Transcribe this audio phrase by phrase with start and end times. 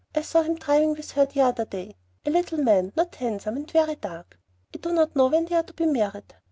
[0.15, 1.95] I saw him driving with her the other day,
[2.25, 4.39] a little man, not handsome, and very dark.
[4.73, 6.33] I do not know when they are to be married.